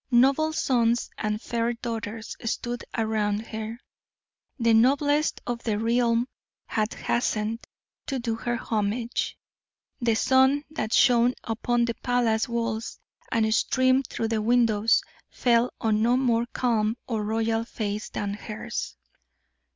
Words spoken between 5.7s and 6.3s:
realm